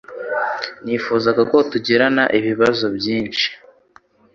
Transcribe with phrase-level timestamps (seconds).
[0.83, 2.05] Nifuzaga ko tutagira
[2.39, 3.47] ibibazo byinshi